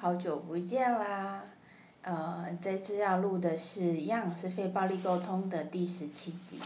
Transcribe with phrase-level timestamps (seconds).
[0.00, 1.42] 好久不见啦！
[2.02, 6.60] 呃，这次要录的是一样是非暴力沟通的第十七集。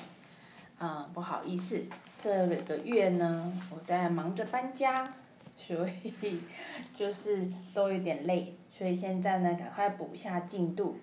[0.79, 1.83] 啊，不好意思，
[2.19, 5.11] 这个月呢，我在忙着搬家，
[5.57, 5.89] 所
[6.21, 6.43] 以
[6.95, 10.99] 就是都有点累，所以现在呢，赶快补一下进度。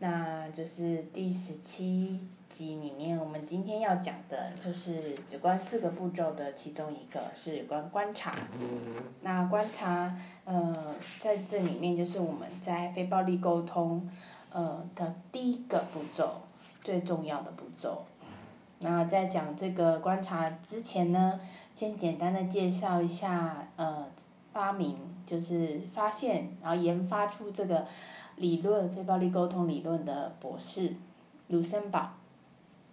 [0.00, 2.18] 那就是第十七
[2.52, 8.32] 集里面，我们今天要讲的就是有关四个步骤的其中一个是有关观察。
[9.22, 10.14] 那观察，
[10.44, 14.06] 呃，在这里面就是我们在非暴力沟通，
[14.52, 16.42] 呃的第一个步骤，
[16.84, 18.04] 最重要的步骤。
[18.80, 21.40] 那在讲这个观察之前呢，
[21.72, 24.06] 先简单的介绍一下，呃，
[24.52, 27.86] 发明就是发现，然后研发出这个。
[28.36, 30.94] 理论非暴力沟通理论的博士
[31.48, 32.10] 卢森堡，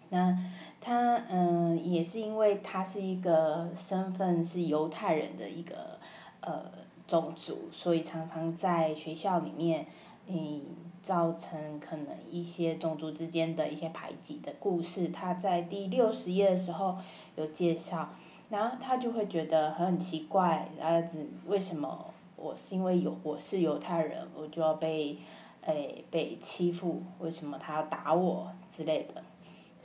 [0.09, 0.37] 那
[0.81, 5.99] 他嗯也是因为他是一个身份是犹太人的一个
[6.41, 6.63] 呃
[7.07, 9.85] 种族，所以常常在学校里面
[10.27, 10.61] 嗯
[11.01, 15.09] 造成可能一些种族之间的一些排挤的故事。
[15.09, 16.97] 他在第六十页的时候
[17.35, 18.09] 有介绍，
[18.49, 22.05] 然后他就会觉得很奇怪，儿子为什么？
[22.35, 25.17] 我是因为有我是犹太人，我就要被，
[25.61, 29.21] 诶被欺负，为什么他要打我之类的，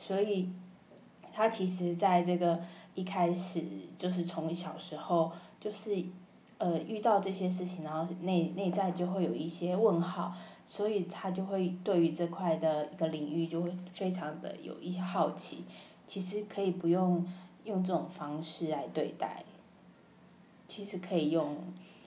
[0.06, 0.50] 所以，
[1.32, 2.60] 他其实在这个
[2.94, 3.64] 一开始
[3.96, 6.04] 就是从小时候就是，
[6.58, 10.34] 呃遇到这些事情，然后内内在就会有一些问号，
[10.66, 15.64] 所以他就会对于这块的一个领域就会非常的有一些好奇，
[16.06, 17.26] 其实可以不用
[17.64, 19.44] 用这种方式来对待，
[20.68, 21.56] 其实可以用。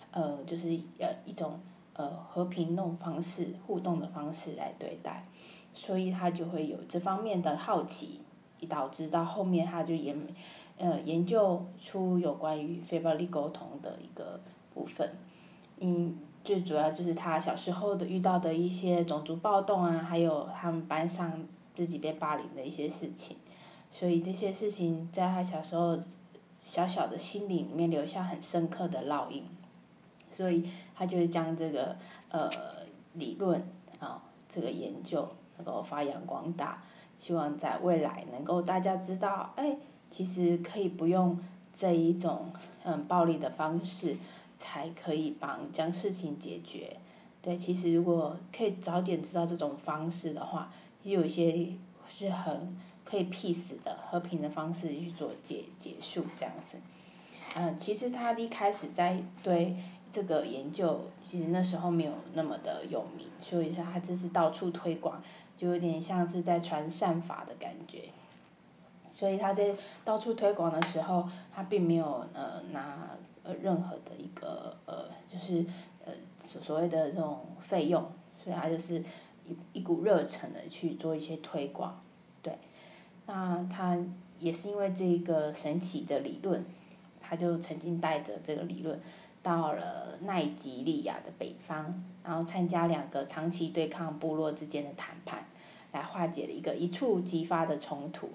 [0.09, 1.59] 呃，就是呃一种
[1.93, 5.23] 呃和平那种方式互动的方式来对待，
[5.77, 8.21] 所以他就会有这方面的好奇，
[8.67, 10.19] 导致到后面他就研
[10.79, 14.39] 呃研究出有关于非暴力沟通的一个
[14.73, 15.07] 部分，
[15.79, 23.37] 嗯，最主要就是他小时候的遇到的一些种族暴动啊，还有他们班上自己被霸凌的一些事情，
[23.91, 25.95] 所以这些事情在他小时候
[26.59, 29.43] 小小的心里里面留下很深刻的烙印。
[30.35, 31.95] 所以他就是将这个
[32.29, 32.49] 呃
[33.13, 33.59] 理论
[33.99, 36.81] 啊，这个研究能够发扬光大，
[37.19, 39.77] 希望在未来能够大家知道，哎，
[40.09, 41.39] 其实可以不用
[41.73, 42.51] 这一种
[42.83, 44.17] 嗯暴力的方式，
[44.57, 46.97] 才可以帮将事情解决。
[47.41, 50.71] 对，其实如果可以早点知道这种方式的话，
[51.03, 51.69] 也有一些
[52.09, 56.77] 是很可以 peace 的和平的方式去做结结束这样子。
[57.55, 59.75] 嗯，其实他一开始在对。
[60.09, 65.21] 这个研究其实那时候没有那么的有名，所以说他这是到处推广，
[65.57, 68.03] 就有点像是在传善法的感觉。
[69.11, 69.75] 所以他在
[70.05, 75.65] 到处推广的时候，他并没有呃拿呃任何的一个呃就是
[76.05, 78.03] 呃所所谓的这种费用，
[78.43, 79.03] 所以他就是
[79.43, 81.99] 一一股热忱的去做一些推广，
[82.43, 82.55] 对。
[83.25, 83.97] 那他
[84.39, 86.63] 也是因为这个神奇的理论，
[87.19, 89.01] 他就曾经带着这个理论。
[89.47, 95.45] 到了奈及利亚的北方，然后参加两个长期对抗部落之间的谈判，
[95.93, 98.29] 来化解了一个一触即发的冲突。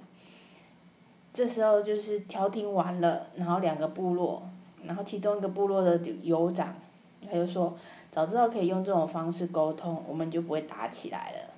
[1.31, 4.43] 这时候就是调停完了，然后两个部落，
[4.84, 6.75] 然后其中一个部落的酋长，
[7.27, 7.77] 他就说
[8.11, 11.52] ：“早知道可以用这种方式沟通，我们就不会打起来了。”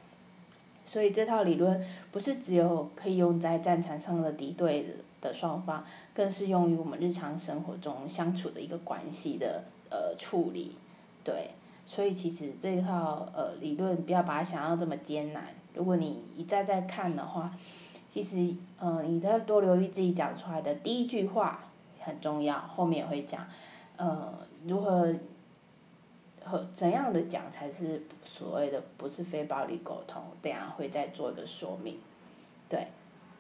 [0.95, 4.95] 所以这套理论不是只有可以用在战场上的敌对的。
[5.33, 5.83] 双方，
[6.15, 10.77] 更适用于我们日常生活中相处的一个关系的呃处理，
[11.25, 11.49] 对，
[11.87, 15.47] 所以其实这一套呃理论不要把它想象这么艰难。
[15.73, 17.51] 如果你一再再看的话，
[18.11, 21.65] 其实呃你再多留意自己讲出来的第一句话
[22.01, 23.47] 很重要，后面也会讲
[23.97, 24.31] 呃
[24.67, 25.11] 如何
[26.45, 31.99] 和怎样的讲才是所谓的不是非暴力沟通，等下会再做一个说明，
[32.69, 32.87] 对。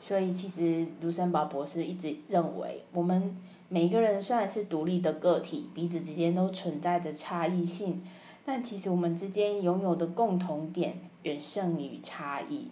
[0.01, 3.35] 所以，其实卢森堡博士一直认为，我们
[3.71, 8.05] 每个人虽然是独立的个体，彼此之间都存在着差异性，
[8.45, 12.69] 但其实我们之间拥有的共同点远胜于差异。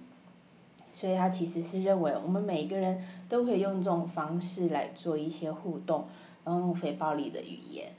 [0.92, 6.06] 所以他其实是认为，我们每一个人都可以用这种方式来做一些互动，
[6.44, 7.90] 然后用非暴力的语言。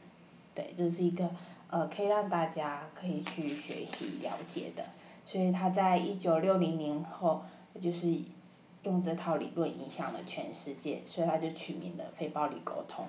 [0.53, 1.27] 对，这是一个
[1.73, 4.83] 呃，可以让大家可以去学习了解的。
[5.25, 7.43] 所以他在一九六零年后，
[7.81, 8.21] 就是。
[8.83, 13.05] 用这套理论影响了全世界，所以他就取名了非暴力沟通。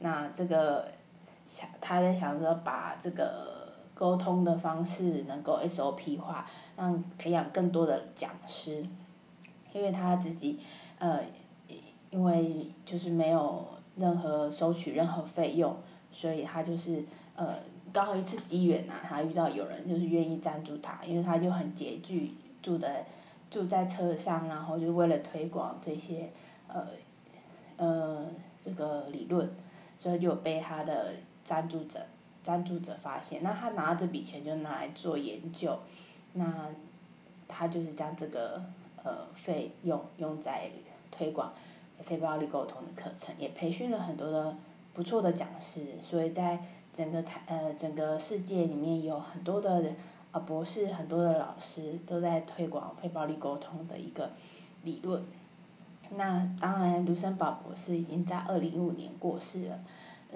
[0.00, 0.86] 那这个
[1.46, 6.46] 想他在想着把这个沟通的方式能够 SOP 化，
[6.76, 8.86] 让培养更多的讲师，
[9.72, 10.58] 因为他自己
[10.98, 11.20] 呃
[12.10, 15.74] 因为就是没有任何收取任何费用，
[16.12, 17.02] 所以他就是
[17.34, 17.56] 呃
[17.92, 23.04] 刚好一次机缘呐，他遇到有人就是愿意赞助他，因为他就很拮据，住在
[23.50, 26.30] 住在车上，然后就为了推广这些
[26.68, 26.86] 呃
[27.76, 28.26] 呃
[28.64, 29.50] 这个理论，
[30.00, 31.12] 所以就被他的
[31.44, 32.00] 赞助者
[32.42, 35.78] 赞助者发现，那他拿这笔钱就拿来做研究，
[36.32, 36.68] 那
[37.46, 38.62] 他就是将这个
[39.04, 40.70] 呃费用用在
[41.10, 41.52] 推广
[42.00, 44.56] 非暴力沟通的课程，也培训了很多的
[44.94, 46.58] 不错的讲师，所以在
[46.92, 49.84] 整个台呃整个世界里面有很多的
[50.32, 54.30] 呃博士，很多的老师都在推广非暴力沟通的一个
[54.82, 55.22] 理论。
[56.14, 59.78] 那当然，卢森堡博士已经在二零一五年过世了，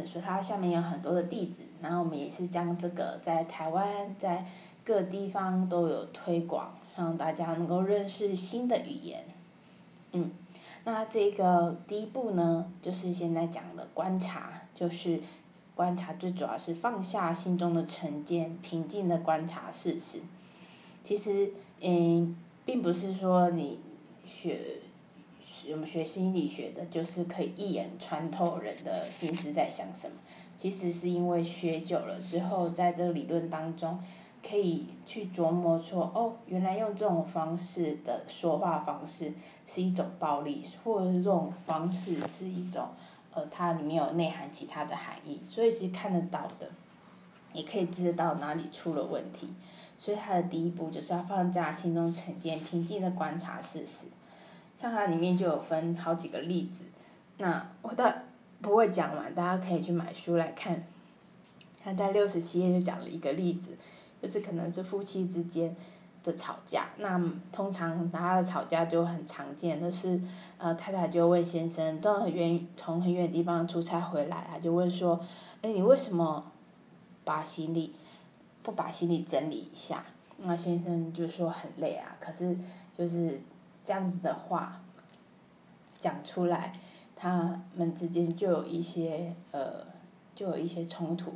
[0.07, 4.47] 所以他下面有很多的弟子，然后我们也是将这个在台湾在
[4.83, 9.23] 各地方都有推广，让大家能够认识新的语言。
[10.13, 10.31] 嗯，
[10.85, 15.21] 那这个第一步呢，就是现在讲的观察，就是
[15.77, 20.19] 观察最主要是放下心中的成见，平静的观察事实。
[21.05, 23.79] 其实，嗯，并不是说你
[24.25, 24.59] 学。
[25.69, 30.17] 我们学心理学的，就是可以一眼穿透人的心思在想什么。
[30.57, 33.99] 其实是因为学久了之后，在这个理论当中，
[34.49, 39.33] 可以去琢磨说，哦，原来用这种方式的说话方式
[39.67, 42.87] 是一种暴力，或者是这种方式是一种，
[43.37, 46.71] 呃，它里面有内涵其他的含义，所以是看得到的，
[47.53, 49.53] 也可以知道哪里出了问题。
[49.99, 54.07] 所以它的第一步就是要放下心中成见，平静的观察事实。
[54.75, 56.85] 像它里面就有分好几个例子，
[57.37, 58.11] 那我倒
[58.63, 60.83] 不会讲完，大家可以去买书来看。
[61.85, 63.77] 他在六十七页就讲了一个例子，
[64.21, 65.77] 就是可能是夫妻之间
[66.27, 67.19] 的吵架，那
[67.51, 70.21] 通常他的吵架就很常见，就是
[70.59, 75.19] 呃太太就问先生，都很远从很远的地方出差回来，他就问说，
[75.63, 76.53] 哎你为什么
[77.25, 77.95] 把行李
[78.63, 80.05] 不把行李整理一下？
[80.39, 82.55] 那先生就说很累啊，可是
[82.99, 83.41] 就是。
[83.87, 84.81] 这样子的话
[86.01, 86.73] 讲出来，
[87.15, 89.75] 他们之间就有一些呃，
[90.35, 91.33] 就有一些冲突，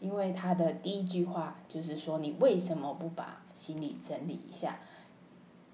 [0.00, 4.78] 因为他的第一句话就是说你为什么不把行李整理一下？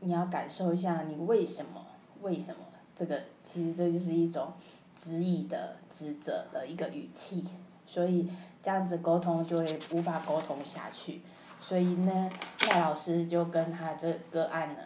[0.00, 1.86] 你要感受一下你为什么？
[2.20, 2.60] 为什么？
[2.94, 4.52] 这个其实这就是一种
[4.94, 7.44] 质疑的、指责的一个语气，
[7.86, 8.28] 所以
[8.62, 11.22] 这样子沟通就会无法沟通下去。
[11.60, 12.30] 所以呢，
[12.68, 14.80] 赖老师就跟他这个案呢。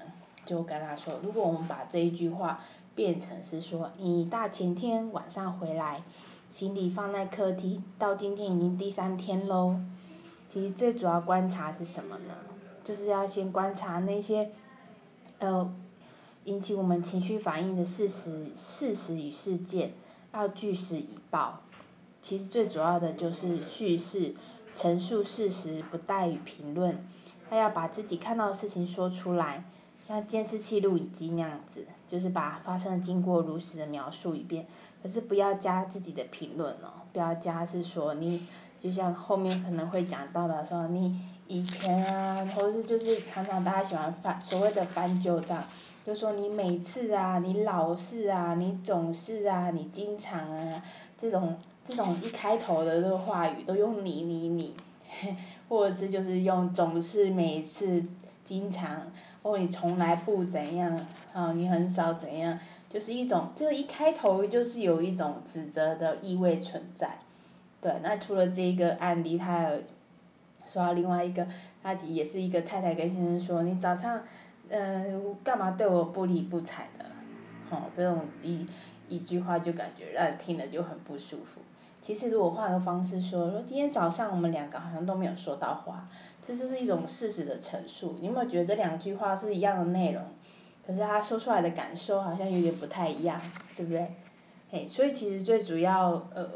[0.46, 2.58] 就跟他说，如果我们把这一句话
[2.96, 6.02] 变成是说，你大前天晚上回来，
[6.50, 9.80] 行李放在客厅，到今天已经第三天喽。
[10.48, 12.34] 其实最主要观察是什么呢？
[12.82, 14.50] 就是要先观察那些，
[15.38, 15.72] 呃，
[16.44, 19.92] 引起我们情绪反应的事实、事实与事件，
[20.34, 21.60] 要据实以报。
[22.20, 24.34] 其实最主要的就是叙事、
[24.74, 27.06] 陈述事实，不带于评论。
[27.48, 29.64] 他要把自己看到的事情说出来。
[30.02, 34.66] 像监视器录影机那样子，就是把发生的经过如实的描述一遍，
[35.02, 38.46] 可是不要加自己的评论哦，不要加是说你，
[38.80, 45.62] 就像后面可能会讲到的说你以前啊，或是就是常常大家喜欢翻所谓的翻旧账，
[46.04, 50.82] 就说你每次啊，你老是啊，你总是啊，你经常啊，
[51.16, 54.76] 这种这种一开头的这个话语都用你你你，
[55.68, 58.04] 或者是就是用总是每次
[58.44, 59.02] 经常。
[59.42, 62.58] 或你从来不怎样，啊，你很少怎样，
[62.90, 67.18] 就是一种，这一开头就是有一种指责的意味存在，
[67.80, 67.94] 对。
[68.02, 69.80] 那除了这个案例，他有
[70.66, 71.46] 说到另外一个，
[71.82, 74.20] 他也是一个太太跟先生说，你早上，
[74.68, 77.04] 嗯，干嘛对我不理不睬的，
[77.70, 78.66] 哦，这种一
[79.08, 81.60] 一句话就感觉让人听了就很不舒服。
[82.00, 86.08] 其实如果换个方式说，说今天早上我们两个好像都没有说到话。
[86.44, 88.16] 这就是一种事实的陈述。
[88.18, 90.20] 你有没有觉得这两句话是一样的内容，
[90.90, 93.40] 可是他说出来的感受好像有点不太一样，
[93.76, 94.12] 对不对？
[94.72, 96.50] 嘿，所以其实最主要呃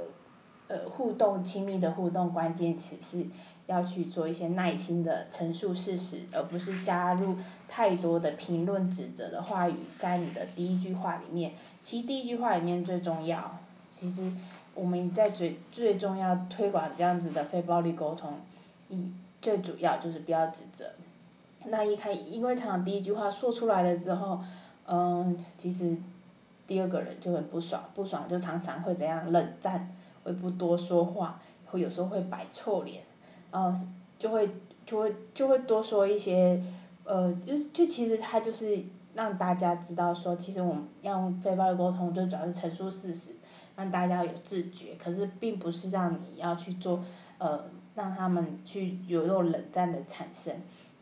[0.67, 3.25] 呃互动亲密的互动关键词是
[3.67, 7.37] 要去做一些耐心的陈述事实，而不是加入
[7.69, 11.53] 太多的评论指责的话语在你的第一句话里面。
[11.81, 13.57] 其实第一句话里面最重要，
[13.89, 14.33] 其实
[14.75, 18.33] 我们在最最重要推广这样子的非暴力沟通，
[18.89, 19.13] 一。
[19.41, 20.87] 最主要就是不要指责，
[21.67, 24.39] 那一开，因为常常第一句话说出来了之后，
[24.87, 25.97] 嗯，其实
[26.67, 29.91] 第二个人就很不爽，不爽就常常会怎样冷战，
[30.23, 33.03] 会不多说话，会有时候会摆臭脸，
[33.51, 34.49] 呃，就会
[34.85, 36.63] 就会就会多说一些，
[37.05, 38.83] 呃，就就其实他就是
[39.15, 43.31] 让大家知道说，其实我们要用非暴力沟通，最主要是陈述事实，
[43.77, 47.01] 让大家有自觉，可是并不是让你要去做，
[47.39, 50.55] 呃，让他们去有那种冷战的产生。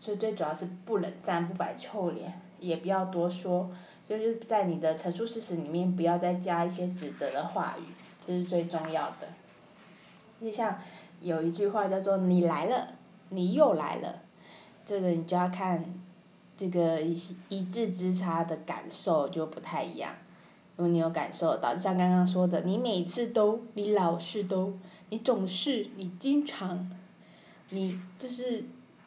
[0.02, 3.70] 所以最主要是不冷战，不摆臭脸，也不要多说，
[4.04, 7.84] 就是在你的陈述事实里面不要再加一些指责的话语，
[8.26, 9.28] 这是最重要的。
[10.40, 10.76] 就像
[11.20, 12.88] 有一句话叫做“你来了，
[13.28, 14.22] 你又来了”，
[14.84, 15.84] 这个你就要看
[16.56, 17.16] 这个一
[17.48, 20.12] 一字之差的感受就不太一样。
[20.74, 24.76] 如果你有感受到，就像刚刚说的，你每次都，你老是都，
[25.10, 26.90] 你总是，你经常，
[27.70, 28.64] 你就是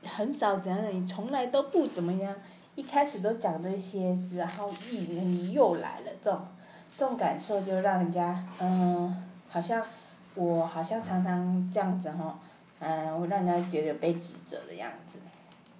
[0.07, 2.35] 很少怎样，你从来都不怎么样，
[2.75, 6.41] 一开始都讲这些，然后一你又来了，这种
[6.97, 9.83] 这种感受就让人家嗯，好像。
[10.37, 12.37] 我好像常常这样子哈，
[12.79, 15.17] 嗯，我让人家觉得被指责的样子，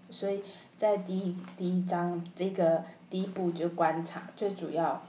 [0.10, 0.42] 所以
[0.78, 5.04] 在第一第一章这个第一步就观察，最主要，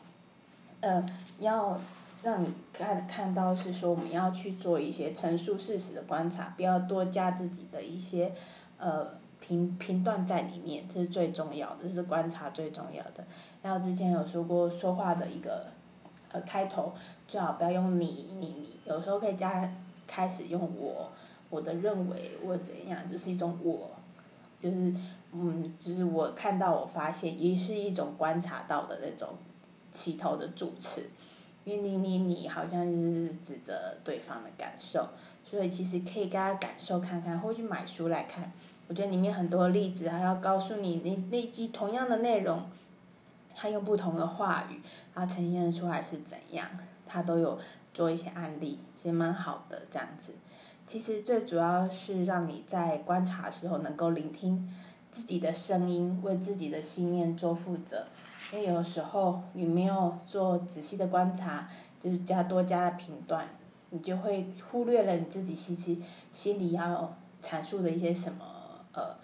[0.81, 1.07] 呃，
[1.39, 1.81] 要
[2.25, 8.33] 让你看看到是说我们要去做一些陈述事实的观察，不要多加自己的一些
[8.79, 9.07] 呃
[9.41, 13.25] 评评断在里面，这是最重要的，这是观察最重要的。
[13.63, 15.67] 然后之前有说过说话的一个
[16.33, 16.93] 呃开头。
[17.29, 19.69] 最好不要用你你你，有时候可以加
[20.07, 21.11] 开始用我，
[21.51, 23.91] 我的认为我怎样，就是一种我，
[24.61, 24.95] 就是
[25.33, 29.31] 嗯，就是我看到我发现，也是一种观察到的那种
[29.91, 31.11] 起头的主词，
[31.65, 35.09] 因为你你你好像是指责对方的感受，
[35.49, 38.53] 所以其实可以跟他感受看看，或去买书来看，
[38.89, 42.69] 我觉得里面很多例子还要告诉你，那那集同样的内容，
[43.55, 44.81] 他用不同的话语，
[45.15, 46.69] 然后呈现出来是怎样。
[47.07, 47.57] 他都有
[47.95, 50.33] 做一些案例，其实蛮好的这样子。
[50.85, 54.69] 其实最主要是让你在观察的时候能够聆听
[55.13, 58.07] 自己的声音，为自己的信念做负责。
[58.53, 61.69] 因为有时候你没有做仔细的观察，
[62.01, 63.49] 就是加多加的评断，
[63.97, 65.97] 你就会忽略了你自己其实
[66.31, 68.45] 心里要阐述的一些什么
[68.93, 69.17] 呃，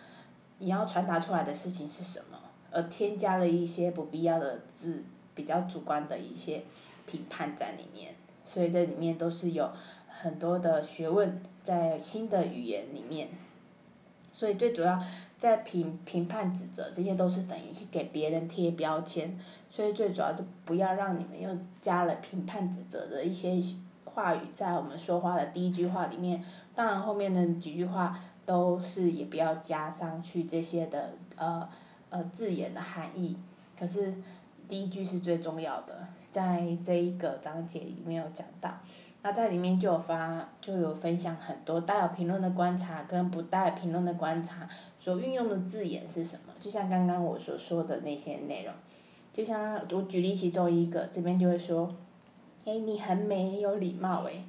[0.58, 2.38] 你要传达出来的事情是什么，
[2.70, 6.62] 而添加了一些不必要的字，比较主观的一些。
[7.04, 8.14] 评判在里面，
[8.44, 9.68] 所以这里面都是有
[10.08, 13.28] 很多的学问在新的语言里面，
[14.30, 14.98] 所以最主要
[15.36, 19.36] 在评评判指责，这些都是等于去给别人贴标签，
[19.68, 21.50] 所以最主要就不要让你们又
[21.80, 23.60] 加了评判指责的一些
[24.14, 26.42] 话语在我们说话的第一句话里面，
[26.74, 31.68] 当然后面的几句话都是也不要加上去这些的呃
[32.10, 33.36] 呃字眼的含义，
[33.78, 34.14] 可是
[34.68, 36.06] 第一句是最重要的。
[36.30, 38.70] 在这一个章节里面有讲到，
[39.20, 44.66] 那在里面就有发就有分享很多带有评论的观察跟不带评论的观察
[44.98, 46.54] 所运用的字眼是什么？
[46.58, 48.72] 就像刚刚我所说的那些内容，
[49.30, 51.94] 就像我举例其中一个，这边就会说，
[52.64, 54.44] 哎，你很美有礼貌诶。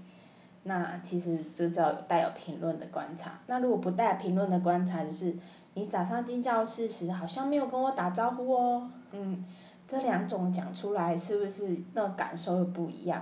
[0.64, 3.40] 那其实这叫带有评论的观察。
[3.48, 5.36] 那如果不带评论的观察，就是
[5.74, 9.44] 你早上进教室时好像没有跟我打招呼哦，嗯。
[9.86, 13.22] 这两种讲出来是不是那感受又不一样？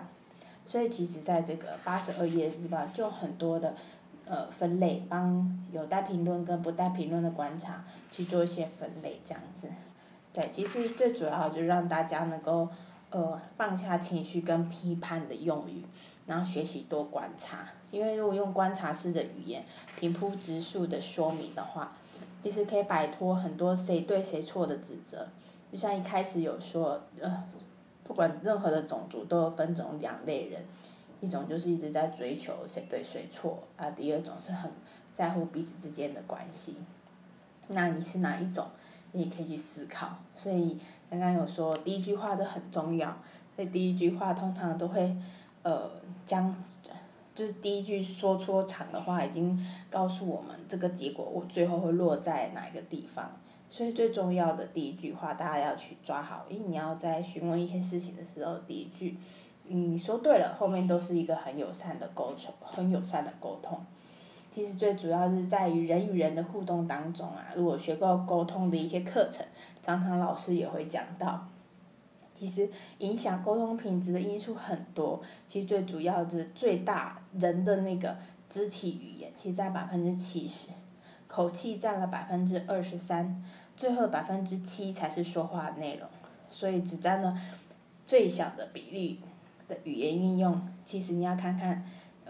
[0.63, 3.74] 所以其实在这个八十二页是吧，就很多的
[4.25, 9.67] 呃分类，帮有带评论跟不带评论的观察去做一些分类这样子。
[10.31, 12.69] 对，其实最主要就让大家能够
[13.12, 15.86] 呃放下情绪跟批判的用语，
[16.25, 17.70] 然后学习多观察。
[17.91, 19.63] 因为如果用观察式的语言
[20.00, 21.91] 平铺直述的说明的话，
[22.41, 25.27] 其实可以摆脱很多谁对谁错的指责。
[25.72, 27.44] 就像一开始有说，呃，
[28.03, 30.63] 不管任何的种族都有分种两类人，
[31.20, 34.72] 一种就是一直在追求谁对谁错，啊，第二种是很
[35.12, 36.77] 在乎彼此之间的关系。
[37.68, 38.68] 那你是哪一种？
[39.12, 40.10] 你可以去思考。
[40.36, 40.77] 所以
[41.10, 43.15] 刚刚有说第一句话都很重要，
[43.56, 45.15] 所以第一句话通常都会，
[45.63, 45.89] 呃，
[46.25, 46.56] 将，
[47.36, 53.32] 就是第一句说出场的话，已经告诉我们这个结果我最后会落在哪一个地方。
[53.70, 59.18] 所以最重要的第一句话，大家要去抓好，因为你要在询问一些事情的时候，第一句，
[59.68, 63.80] 你说对了，后面都是一个很友善的沟通，很友善的沟通。
[64.51, 69.43] 其实最主要是在于人与人的互动当中啊，如果学过沟通的一些课程，
[69.81, 71.48] 常常老师也会讲到，
[72.36, 78.17] 其实影响沟通品质的因素很多，其实最主要的最大人的那个
[78.50, 80.70] 肢体语言，其实在百分之七十，
[81.27, 83.43] 口气占了百分之二十三。
[83.77, 86.08] 最后百分之七才是说话内容，
[86.51, 87.36] 所以只占了
[88.05, 89.22] 最小的比例
[89.67, 90.62] 的语言运用。
[90.86, 91.84] 其实你要看看，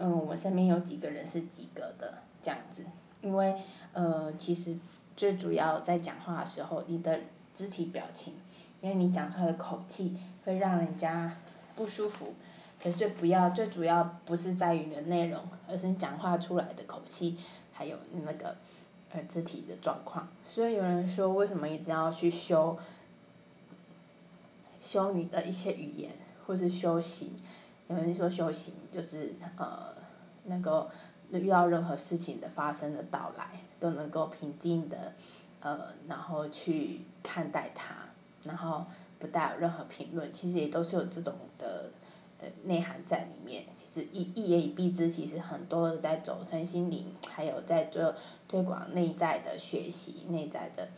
[0.04, 2.82] 嗯，我身边有几个人是及格的这样子，
[3.20, 3.54] 因为
[3.92, 4.76] 呃，其实
[5.16, 7.20] 最主要在讲话的时候，你的
[7.54, 8.34] 肢体表情，
[8.80, 11.38] 因为你讲出来的口气会让人家
[11.76, 12.34] 不舒服，
[12.82, 17.38] 可是最不要最主要不是在于你的内容，而是你讲话出来的口气，
[17.72, 18.56] 还有那个
[19.12, 20.26] 呃肢体的状况。
[20.44, 22.76] 所以有人说，为什么一直要去修
[24.80, 26.10] 修你的一些语言，
[26.44, 27.30] 或是修行？
[27.92, 29.94] 有人说修行就是呃
[30.44, 30.90] 能够
[31.30, 35.12] 遇到任何事情的发生的到来，都能够平静的
[35.60, 37.94] 呃然后去看待它，
[38.44, 38.84] 然后
[39.18, 40.32] 不带有任何评论。
[40.32, 41.90] 其实也都是有这种的
[42.40, 43.64] 呃内涵在里面。
[43.76, 48.14] 其实一一言以蔽之，其实很多的在走身心灵，还有在做
[48.48, 50.88] 推广内在的学习、内在的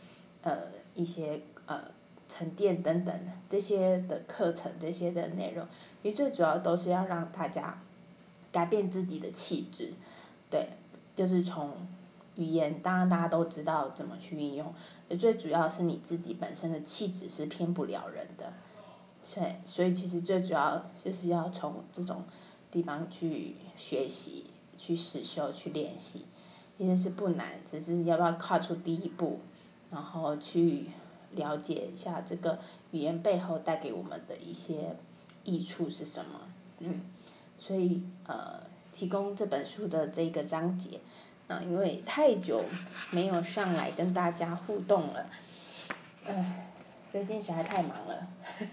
[0.41, 0.57] 呃
[0.93, 1.81] 一些呃
[2.27, 3.13] 沉淀等等
[3.49, 5.65] 这些的课程、这些的内容。
[6.01, 7.81] 其实最主要都是要让大家
[8.51, 9.93] 改变自己的气质，
[10.49, 10.69] 对，
[11.15, 11.71] 就是从
[12.35, 14.73] 语言，当然大家都知道怎么去运用，
[15.09, 18.53] 也最主要是你自己本身的气质是骗不了人的，
[19.23, 22.23] 所以，所以其实最主要就是要从这种
[22.69, 24.45] 地方去学习、
[24.77, 26.25] 去实修、去练习，
[26.77, 29.39] 其实是不难，只是要不要跨出第一步，
[29.89, 30.85] 然后去
[31.35, 32.59] 了解一下这个
[32.91, 34.95] 语言背后带给我们的一些。
[35.47, 36.39] 益处是什么？
[36.79, 37.01] 嗯，
[37.59, 38.59] 所以呃，
[38.91, 40.99] 提供这本书的这个章节，
[41.47, 42.65] 那因为太久
[43.11, 45.29] 没有上来跟大家互动了，
[46.25, 46.71] 唉，
[47.11, 48.27] 最近实在太忙了，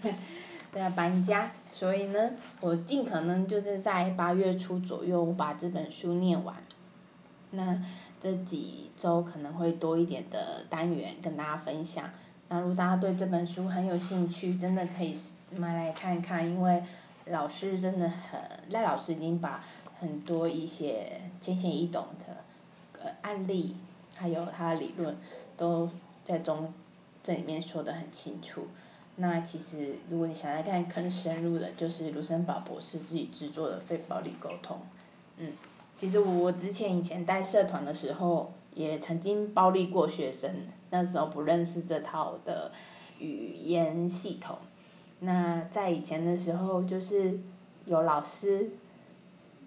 [0.73, 6.55] 都要搬家，所以呢，我尽可能就是在八月初左右，我把这本书念完。
[7.51, 7.79] 那
[8.19, 12.09] 这几周可能会多一点的单元跟大家分享。
[12.53, 15.11] 那如大家对这本书很有兴趣，真的可以。
[15.55, 16.83] 买来看看，因为
[17.25, 19.63] 老师真的很赖老师已经把
[19.99, 23.75] 很多一些浅显易懂的呃案例，
[24.15, 25.15] 还有他的理论，
[25.57, 25.89] 都
[26.23, 26.71] 在中
[27.23, 28.67] 这里面说的很清楚。
[29.15, 34.79] 那其实如果你想来看更深入的，就是卢森堡博士自己制作的非暴力沟通。
[35.37, 35.51] 嗯，
[35.99, 40.49] 其实我之前以前带社团的时候，也曾经暴力过学生，
[40.89, 42.71] 那时候不认识这套的
[43.19, 44.57] 语言系统。
[45.19, 47.39] 那在以前的时候，就是
[47.85, 48.71] 有老师，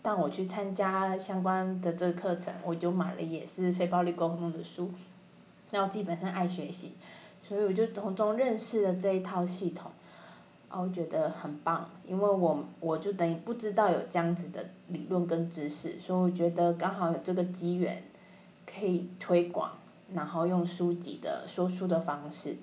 [0.03, 4.91] 当我去参加相关的这个课程，我就买了也是非暴力沟通的书。
[5.71, 6.93] 那我自己本身爱学习，
[7.43, 9.91] 所以我就从中认识了这一套系统，
[10.69, 18.03] 啊，我觉得很棒，因为我我就等于不知道有这样子的理论跟知识，所以我觉得刚好有这个机缘，
[18.67, 19.71] 可以推广，
[20.13, 22.57] 然后用书籍的说书的方式。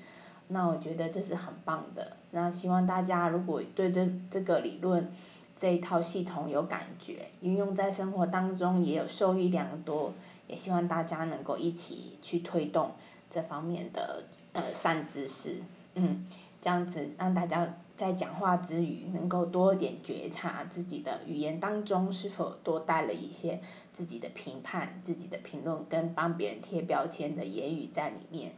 [0.49, 2.17] 那我觉得这是很棒的。
[2.31, 5.09] 那希望大家如果对这这个理论
[5.55, 10.13] 这一套系统有感觉，运用在生活当中也有受益良多，
[10.47, 12.91] 也希望大家能够一起去推动
[13.29, 15.57] 这方面的呃善知识，
[15.95, 16.27] 嗯，
[16.61, 23.61] 这样子让大家在讲话之余能够多一点觉察自己的语言当中是否多带了一些
[23.93, 28.51] 自己的评判、自己的评论跟帮别人贴标签的言语在里面。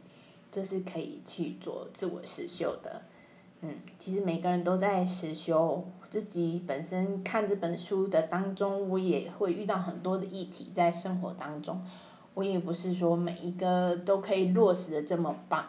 [0.50, 3.02] 这是可以去做自我实修的，
[3.60, 5.84] 嗯，其实每个人都在实修。
[6.08, 11.84] 自己本身看这本书的当中，我也会遇到很多的议题在生活当中。
[12.32, 15.66] 我也不是说每一个都可以落实的这么棒，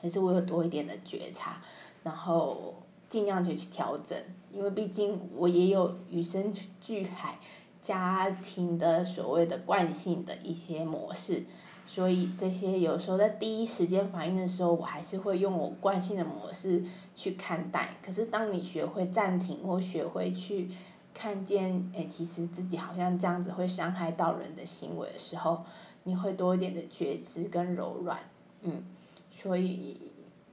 [0.00, 1.60] 可是我有多一点的觉察，
[2.02, 2.74] 然后
[3.08, 4.18] 尽量去调整。
[4.50, 7.38] 因为毕竟我也有与生俱来
[7.82, 11.44] 家庭的所谓的惯性的一些模式。
[11.84, 16.82] 所以这些有时候在第一时间反应的时候，我还是会用我惯性的模式
[17.14, 17.96] 去看待。
[18.02, 20.70] 可是当你学会暂停或学会去
[21.12, 25.62] 看见，哎，其实自己好像这样子会伤害到人的行为的时候，
[26.04, 28.18] 你会多一点的觉知跟柔软。
[28.62, 28.84] 嗯，
[29.30, 30.00] 所以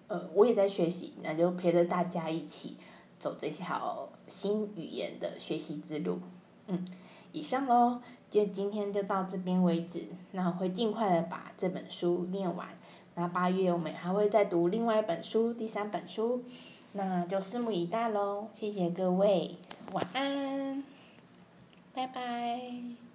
[0.07, 2.75] 呃，我也在学习，那就陪着大家一起
[3.17, 6.19] 走这条新语言的学习之路。
[6.67, 6.85] 嗯，
[7.31, 7.99] 以上喽。
[8.29, 12.67] 就今天就到这边为止，那我会尽快的把这本书念完。
[13.15, 16.43] 那八月我们还会再读另外一本书，第三本书，
[16.93, 18.47] 那就拭目以待喽。
[18.53, 19.55] 谢谢各位，
[19.93, 20.83] 晚安，
[21.91, 23.08] 拜拜。